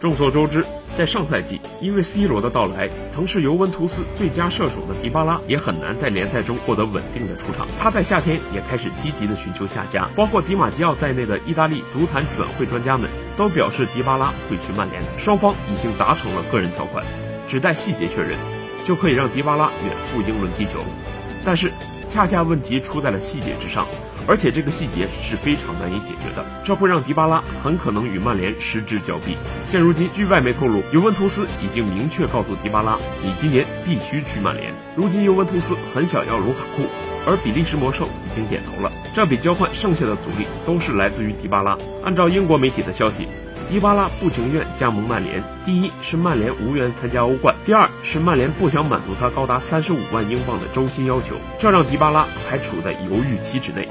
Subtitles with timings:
[0.00, 0.64] 众所周知，
[0.94, 7.68] 在上赛季，因为 C 罗的到来，曾是尤文图斯最佳射手的迪巴拉也很难在联赛中获得稳定的出场。
[7.78, 17.04] 他在夏天也开始积极的寻求下家，包括迪马基奥在内的意大利足坛转会专家们都表示迪巴拉会去曼联，双方已经达成了个人条款，
[17.46, 18.38] 只待细节确认，
[18.82, 20.80] 就可以让迪巴拉远赴英伦踢球。
[21.44, 21.70] 但是，
[22.10, 23.86] 恰恰问题出在了细节之上。
[24.26, 29.34] 而且这个细节是非常难以解决的，这会让迪巴拉很可能与曼联失之交臂。
[29.64, 34.72] 现如今，据外媒透露，尤文图斯已经明确告诉迪巴拉，你今年必须去曼联。
[34.94, 36.84] 如今尤文图斯很想要卢卡库，
[37.26, 38.92] 而比利时魔兽已经点头了。
[39.14, 41.76] 这笔交换剩下的阻力都是来自于迪巴拉。
[42.04, 43.26] 按照英国媒体的消息。
[43.70, 53.86] 迪巴拉不情愿加盟曼联，第一是曼联无缘参加欧冠，第二是曼联不想满足他高达三十五万英镑的周薪要求，这让迪巴拉还处在犹豫期之内。